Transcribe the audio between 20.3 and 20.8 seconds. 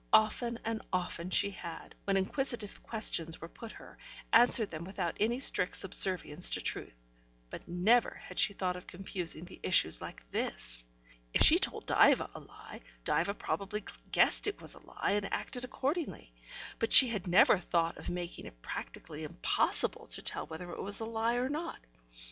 whether